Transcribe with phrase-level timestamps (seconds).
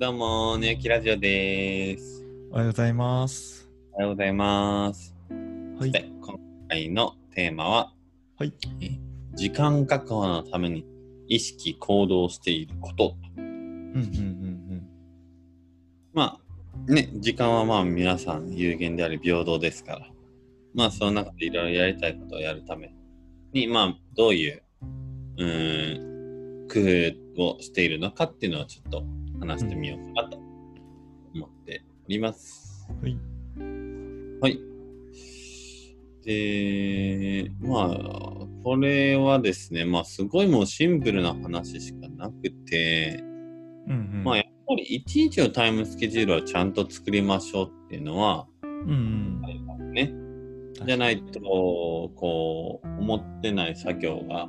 [0.00, 2.24] どうも、寝起きラジオです。
[2.50, 3.68] おはようございます。
[3.92, 5.14] おはようございます。
[5.78, 5.92] はい。
[5.92, 6.40] で、今
[6.70, 7.92] 回のテーマは、
[8.38, 8.54] はい。
[9.34, 10.86] 時間確保のために
[11.28, 13.14] 意識行動していること。
[13.36, 14.88] うんうんうん
[16.14, 16.40] ま
[16.88, 20.06] あ、ね、時間はまあ皆さん有限であり平等ですから、
[20.72, 22.90] まあその中でいろいろやりたいことをやるため
[23.52, 24.62] に、まあどういう、
[25.36, 29.04] うーん、工夫をしているのかっていうのをちょっと
[29.40, 30.38] 話してみようかなと
[31.34, 32.88] 思っております。
[32.90, 34.38] うん。
[34.40, 34.52] はい。
[34.52, 34.70] はい。
[36.24, 43.22] で、まあ、これはですね、まあ、すごいもうシンプルな話しかなくて、
[43.86, 44.24] うんうん。
[44.24, 50.12] まあ、やっぱり一日のタイムスケジュールはちゃんと作りましょうっていうのは、うんありますね。
[50.86, 54.46] じゃないと、こう、思ってない作業が、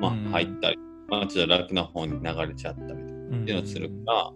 [0.00, 3.09] まあうん、入ったり、まあ、ちょっと楽な方に流れちゃったりと。
[3.34, 4.32] っていうのをするか、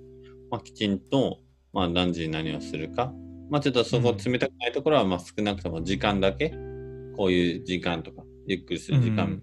[0.50, 1.40] まあ、きちんと、
[1.72, 3.12] まあ、何時に何をするか、
[3.50, 6.50] まあ、ちょっとそこ冷たくないところは、まあ、少なくとも時間だけ、
[7.16, 9.42] こういう時間とか、ゆっくりする時間、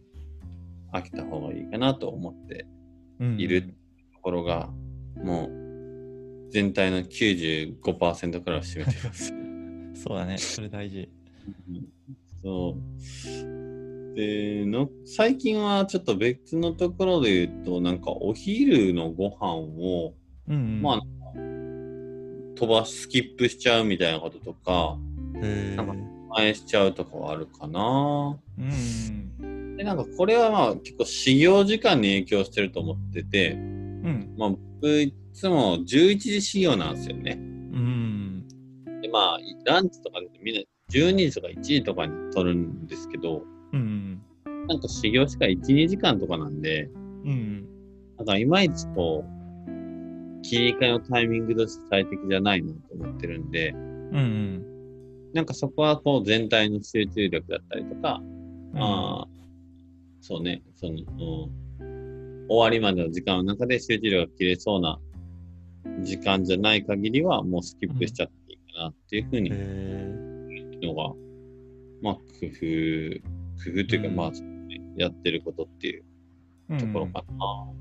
[0.92, 2.66] 空けた方がいいかなと思って
[3.20, 3.64] うんいる
[4.14, 4.70] ところが、
[5.16, 9.33] もう、全体の95%くらいを占めています。
[10.04, 10.38] そうだね。
[10.38, 11.09] それ大事。
[12.44, 13.61] そう。
[14.16, 20.14] での、最近はちょっと別のところで言うと、なんかお昼のご飯を、
[20.48, 20.81] うんうん。
[20.81, 21.02] まあ、
[22.56, 24.98] 飛ばし、スキップしちゃうみたいなこととか、
[25.36, 28.38] へなんかー前しちゃうとかはあるかな。
[28.58, 34.36] うんで、なんかこれはまあ結構始業時間に影響してると思ってて、うん。
[34.38, 37.38] まあ僕いつも11時始業なんですよね。
[37.39, 38.48] うん。
[39.02, 44.22] で、まあランチとかでみんな12時とか1時とかに取るんですけど、うん。
[44.67, 46.89] なんか始業時間1、2時間とかなんで、
[47.25, 47.67] うん。
[48.17, 53.75] なんかいまいちこう、切り替えのタイミングとして最適じゃないなと思ってるんで、う
[54.19, 54.66] ん。
[55.33, 58.21] なんかそこはこう全体の集中力だったりとか、
[58.73, 58.81] うん。
[58.81, 59.27] ああ、
[60.21, 61.61] そうね、その、うん
[62.52, 64.99] 終わりまでの時間の中で集中力が切れそうな
[66.04, 69.55] 時間じゃない限りはもうスキップしちゃっていいかなっていうふうにへ
[70.83, 71.14] のが、
[72.02, 73.21] まあ工夫、
[73.64, 74.32] 工夫というか、うんまあ、
[74.95, 77.72] やってることっていうーところかな。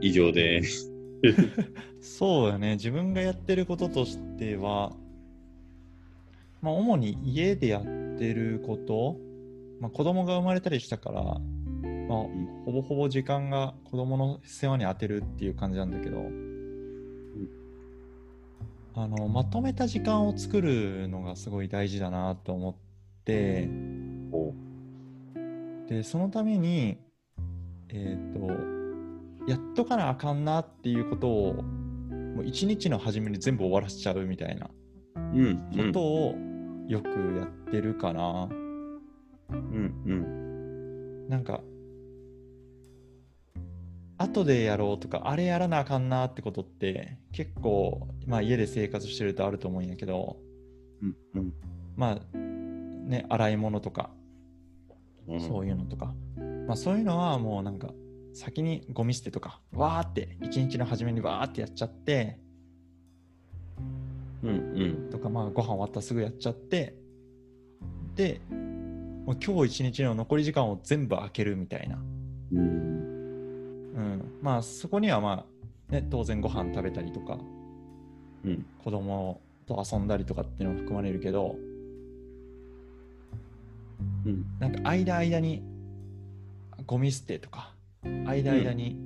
[0.00, 0.92] 以上です。
[2.00, 2.72] そうだね。
[2.72, 4.96] 自分がやってることとしては、
[6.62, 7.84] まあ、主に家でやっ
[8.18, 9.16] てること、
[9.80, 11.38] まあ、子供が生まれたりしたから、まあ、
[12.64, 16.24] ほぼほぼ時間が子供の世話に当てるっていう感じなんだけど、
[18.94, 22.74] あのまとめた時間を作るのがすごい大事だなと思っ
[23.24, 23.68] て
[24.32, 24.52] お
[25.88, 26.98] でそのために
[27.88, 28.46] えっ、と
[29.50, 31.62] やっとかなあかんなっていうことを
[32.38, 36.34] もう一日の初めに全部終わらせちゃうみたいなことを
[36.86, 38.48] よくやってるかな、
[39.50, 41.28] うん、うん。
[41.28, 41.62] なんか
[44.18, 50.36] 後でやろうとかあれやらなあかんなってことって結構、まあ、家で生活してるとあると思うんやけど
[51.02, 51.52] うん、うん。
[51.96, 54.17] まあね洗い物とかうん
[55.38, 56.14] そういうのとか、
[56.66, 57.88] まあそういうのはもうなんか
[58.34, 62.38] 先にゴミ捨てとかわーって一日の初めにわーってやっちゃって
[64.42, 65.10] うん、うん。
[65.10, 66.94] とかまあご飯終わったらすぐやっちゃって
[68.14, 71.98] でもう今日一日の残り時間を全部空けるみたいな、
[72.52, 72.62] うん、う
[74.00, 75.44] ん、まあそこにはま
[75.90, 77.38] あ、ね、当然ご飯食べたりとか
[78.44, 78.66] うん。
[78.84, 81.56] 子供と遊んだりとかっていうのも含まれるけど
[84.26, 85.62] うん、なんか間間に
[86.86, 88.98] ゴミ捨てとか間間に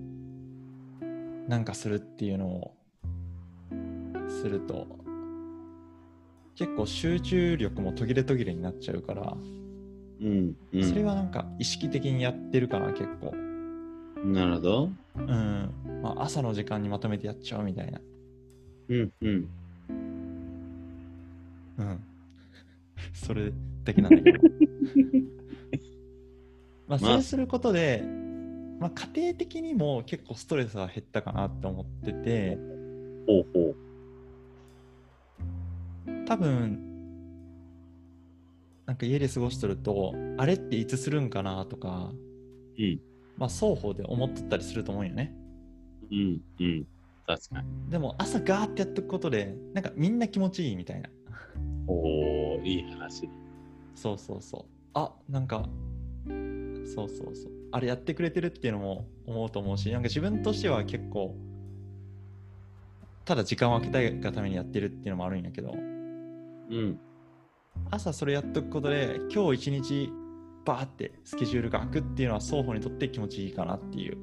[1.49, 2.75] なんかするっていうのを
[4.28, 4.87] すると
[6.55, 9.37] 結構集中力も途切れ途切れになっちゃうから
[10.23, 10.89] うん、うん。
[10.89, 13.34] それはなんか意識的にやってるかな結構
[14.25, 14.91] なるほど。
[15.17, 18.00] うん、まあ、朝の時間にまとめてやっちゃうみたいな
[18.88, 19.49] うん、うん。
[21.79, 22.05] うん
[23.12, 24.38] それだけなんだけど
[26.88, 28.02] まあそれすることで、
[28.80, 32.58] まあ、家庭的にも結構ストレスは減ったかなって思ってて
[33.26, 33.76] ほうほう。
[36.26, 36.92] 多分
[38.86, 42.12] なんか家で過ごしとるとあれっていつするんかなとか、
[42.78, 43.00] うん、
[43.36, 45.34] まあ、双方で思っとったりすると思うんよね
[46.10, 46.86] うん、うん。
[47.26, 47.90] 確かに。
[47.90, 51.08] でも朝ガーってやっていくことでなんかみんな気持ちいいみたいな
[51.86, 53.28] おー、いい話。
[53.94, 55.69] そうそうそうあなんか
[56.27, 61.35] そうそうそうあれやってくれてるっていうのも思うと思うしなんか自分としては結構
[63.25, 66.99] ただ時間を空けたいがためにやってるっていうのもあるんやけど、うん。
[67.91, 70.11] 朝それやっとくことで、今日一日
[70.65, 74.19] バーってスケジュールが空くっていうのは双方にとって気持ちいいかなっていう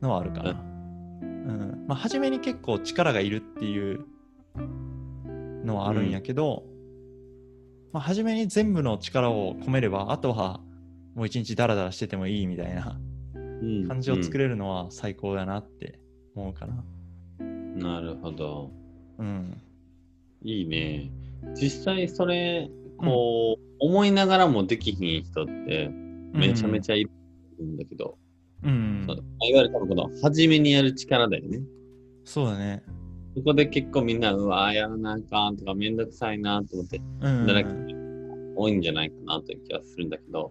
[0.00, 0.50] のはあるかな。
[0.50, 1.84] うん。
[1.88, 4.06] まあ、初めに結構力がいるっていう
[5.64, 6.64] のはあるんやけど、
[7.92, 10.60] まあ、初めに全部の力を込めれば、あとは
[11.14, 13.00] もう一日ダラダラしててもいいみたいな
[13.34, 16.00] うん感じを作れるのは最高だなって
[16.34, 16.84] 思うかな。
[17.40, 18.70] うんなるほど。
[19.18, 19.60] うん。
[20.42, 21.10] いいね。
[21.54, 25.90] 実際それ、こう、思いながらもできひん人って、
[26.32, 26.94] めちゃめちゃ。
[26.94, 27.10] ゃいる
[27.64, 28.18] んだけど、
[28.64, 29.16] うんそう。
[29.16, 31.60] いわゆる多分この、初めにやる力だよね。
[32.24, 32.82] そうだね。
[33.40, 37.46] そこで結構みんな、うわーやらなあかんとか、めんどくさいなと思って、うん。
[37.46, 37.94] じゃなくて
[38.54, 40.50] 多いんじゃないかなという気がするんだけど、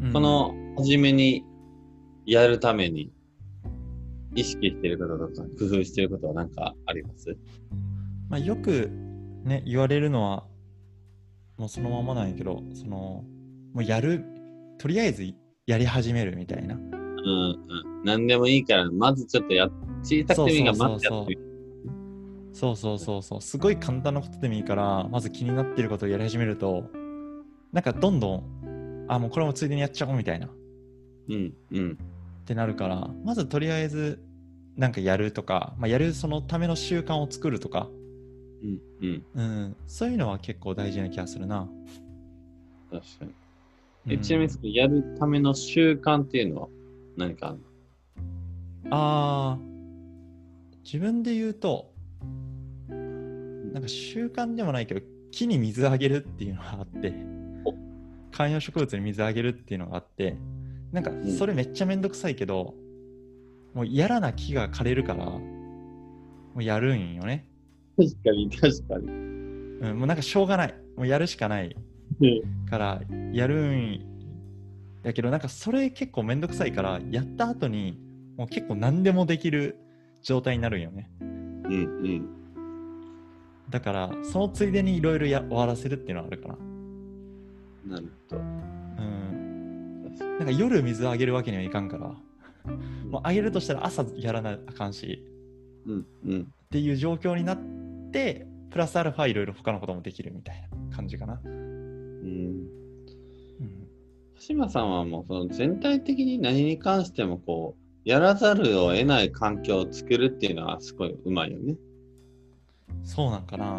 [0.00, 1.44] うんこの、初めに
[2.24, 3.10] やるために、
[4.36, 7.36] 意識してることとか、工夫してることは何かあります？
[8.28, 8.88] まあ、よく
[9.44, 10.44] ね、言われるのは、
[11.56, 13.24] もうそのままなんやけど、その、
[13.72, 14.24] もうやる、
[14.78, 15.24] とりあえず
[15.66, 16.76] やり始めるみたいな。
[16.76, 17.56] うんうん。
[18.04, 19.68] 何でもいいから、まずちょっとや、
[20.02, 21.45] 小さくてもいいが、そうそうそうそうまずやってみる。
[22.56, 23.42] そうそうそうそう。
[23.42, 26.84] すごい簡単なことでもいいから、まず気になってることをやり始めると、
[27.70, 30.46] なんかどんどん、あ、もうこれもついでにやっちゃおうみたいな。
[30.46, 30.50] っ
[31.28, 31.98] うんうん。
[32.46, 34.24] てなるから、まずとりあえず、
[34.74, 37.90] なんかやるとか、まあ、やるそのための習慣を作るとか、
[38.62, 39.24] うんうん。
[39.34, 41.68] うん、そういうのは結構大事な気がするな。
[42.90, 43.32] 確かに。
[44.08, 46.68] えうんちなみにやるための習慣っていうのは
[47.18, 47.58] 何かある
[48.88, 51.90] あー自分で言うと
[53.76, 57.12] なんか習慣でもないけど木に水あげるっていうのがあって
[57.66, 57.74] お。
[58.34, 60.38] 観葉植物に水あげるっていうのがあって
[60.92, 61.30] なんかん。
[61.36, 62.72] それめっちゃめんどくさいけど、
[63.74, 65.42] もうやらな木が枯れるからも
[66.56, 67.46] うやるんよね、
[67.98, 69.08] 確かに確かに。
[69.08, 70.74] うん、もうなんかしょうがない。
[70.96, 71.76] もうやるしかない。
[72.70, 73.02] から
[73.34, 74.00] やるん
[75.02, 78.00] やけどなんかそれ結構めんどくさいからやった後に
[78.38, 79.76] もう結構何でもできる
[80.22, 81.10] 状態になるんよね。
[81.20, 82.45] うんうん。
[83.70, 86.56] だからそのついでにいろいろ終わらせるっていうのはあるかな
[87.96, 88.42] なるほど。
[88.42, 92.08] うんなんか夜水あげるわけにはいかんから
[93.10, 95.22] もうあげるとしたら朝やらなあかんし
[95.86, 96.42] うんうん。
[96.42, 97.58] っていう状況になっ
[98.12, 101.52] てプラスアルファいろいろ他のこともできるみたいな感じかな、うん。
[101.52, 103.88] うん、
[104.48, 111.76] 橋間さんはもうその全体的に何に関してもこう、やらざるを得ない環境を作るっていうのはすごいうまいよね。
[113.06, 113.78] そうなんかな。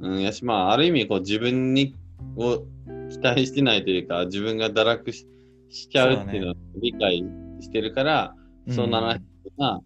[0.00, 1.94] うん、やし、まあ、ある意味こう自分に
[2.36, 2.64] を
[3.10, 5.26] 期待してないというか、自分が堕落し
[5.68, 7.24] しちゃうっていうのを理解
[7.60, 8.34] してるから、
[8.68, 9.22] そうならへん
[9.56, 9.80] な、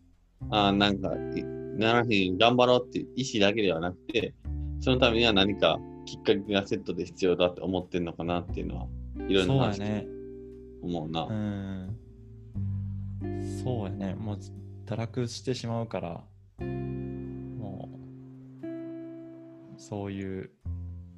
[0.51, 1.45] あーなんか、い
[1.79, 4.35] ならへん、頑張ろうっていう意思だけではなくて、
[4.81, 8.87] そのためには何かきっかけがセットで必要だって思ってんのかなっていうのは、
[9.29, 9.81] いろいろな話
[10.83, 11.25] 思うな。
[11.25, 11.97] うん。
[13.63, 14.15] そうやね。
[14.15, 14.39] もう
[14.87, 16.25] 堕落してしまうから
[19.77, 20.51] そういう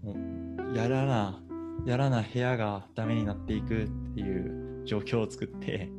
[0.03, 1.43] もうやらな
[1.87, 5.91] やらな部屋がダメになっていくっていう状況を作って、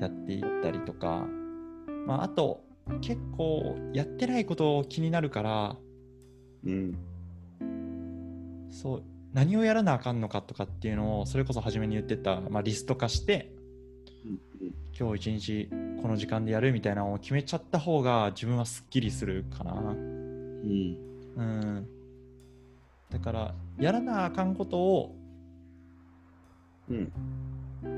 [0.00, 1.24] やっていったりとか、
[2.06, 2.64] まあ、あと
[3.00, 5.76] 結構やってないこと気になるから
[6.64, 6.98] うん。
[8.70, 13.55] そう何をやらなあかんのかとかっていうのをそれこそ初めに言ってた、まあ、リスト化してうん
[14.98, 15.68] 今日一日
[16.00, 19.72] この時間でやるみたいなのを決めちゃった方が自分はすっきりするかな。
[19.72, 20.96] うん。
[21.36, 21.86] うん。
[23.10, 25.16] だからやらなあかんことを
[26.88, 27.12] うん。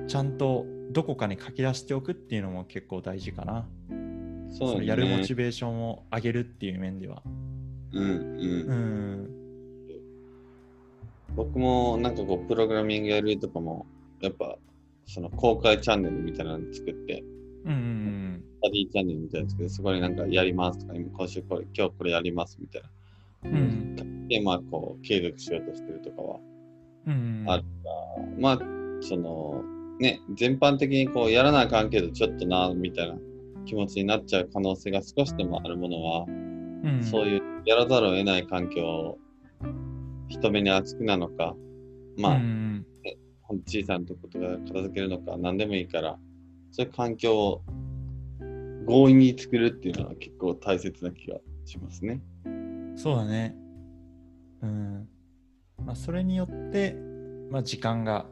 [0.09, 3.67] ちゃんとどこかに書き出しておくっていうのも結構大事かな。
[4.51, 4.87] そうだね。
[4.87, 7.23] やるモチベーションを上げるっていう面では。
[7.93, 8.11] うんうん。
[8.11, 9.31] うん。
[11.37, 13.87] 僕もなんかこう、プログラミングやるとかも、
[14.21, 14.59] やっぱ、
[15.09, 17.25] その公開チャンネルみたいなの作って、
[17.65, 23.51] うんうんスタディチャンネルみたいなの作って、そこになんかやりますとか、今今週これ、今日これやりますみたいな。
[23.51, 23.57] うん。
[23.57, 23.59] う
[24.03, 24.29] ん。
[24.29, 26.41] で、まあ、こう、継続しようとしてるとかは、
[27.07, 27.45] うん。
[27.47, 27.65] ある
[28.39, 28.59] まあ、
[29.01, 29.63] その、
[30.01, 33.17] ね、全般的にこう、やらなあかんけど、ちょっとな、みたいな
[33.65, 36.33] 気持ちになっちゃう可能性が少しでもあるものは、う
[36.99, 39.19] ん、そういうやらざるを得ない環境を
[40.29, 41.55] 人目に厚くなのか、
[42.17, 42.87] まあ、うん
[43.67, 46.19] 小さなとことが片付けるのか何でもいいから
[46.71, 47.63] そういう環境を
[48.87, 52.23] 強引に作るっていうのは結構大切な気がしますね。
[52.97, 53.55] そうだね。
[54.63, 55.09] うん。
[55.85, 56.97] まあ、それによって、
[57.51, 58.27] まあ、時間が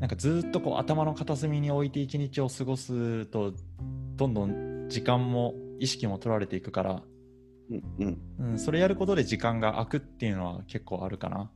[0.00, 3.52] なんかずっとこう頭の片隅に置いて一日を過ごすと
[4.16, 7.02] どんどん時間も意識も取られていくから、
[7.70, 8.18] うんうん
[8.52, 11.50] うん、それやることで時間が空くっていうのは結構あるかな。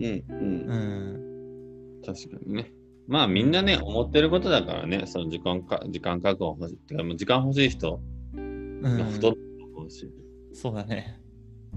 [0.00, 2.02] うんうんうん。
[2.04, 2.72] 確かにね。
[3.06, 6.76] まあみんなね、思ってることだからね、その時間か時間確保欲しい。
[6.76, 8.00] てかもう時間欲しい人ほ
[8.32, 9.36] とんどと
[9.76, 10.10] 思うし、
[10.52, 11.20] そうだね。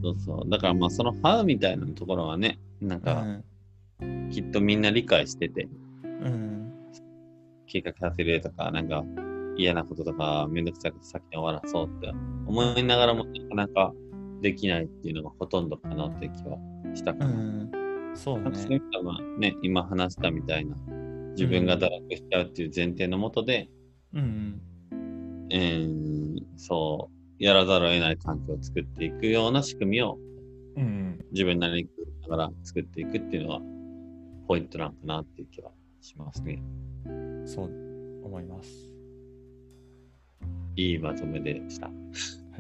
[0.01, 0.49] そうそう。
[0.49, 3.43] だからまあそのハウみたいなところはね、なんうかん。
[4.31, 5.67] きっとみんな理解してて、
[6.03, 6.71] うん。
[7.67, 9.03] 計画させるとか、なんか
[9.57, 12.11] 嫌なこととかめんどくさくて先に終わらそうって
[12.45, 13.93] 思いながらもなかなか
[14.41, 16.57] できないっていうのがほとんどかなって気は
[16.93, 17.35] したかうな。
[17.35, 17.82] ん。
[18.13, 18.77] そうだなんかそういね。
[18.79, 20.75] ったまあね、今話したみたいな、
[21.35, 23.69] 自分が堕落しちゃうっていう前提のもとで、
[24.13, 24.61] うん。
[25.49, 30.17] えーそう、やらざるを得ない環境を作っていくような仕組みを
[30.75, 31.19] うん。
[31.31, 31.89] 自分なりに
[32.21, 33.59] ながら作っていくっていうのが
[34.47, 36.61] ポイントなんかなっていう気はしますね。
[37.45, 37.71] そう
[38.23, 38.69] 思います。
[40.75, 41.87] いいまとめでした。
[41.87, 41.93] は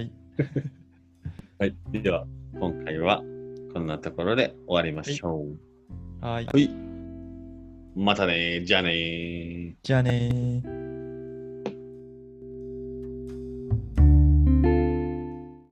[0.01, 0.11] い。
[1.59, 1.75] はい。
[1.91, 2.25] では、
[2.59, 3.23] 今回は
[3.73, 5.45] こんなところで終わりましょ
[6.21, 6.25] う。
[6.25, 6.45] はい。
[6.45, 6.69] はい。
[7.95, 9.73] またねじゃあねー。
[9.81, 10.82] じゃあねー。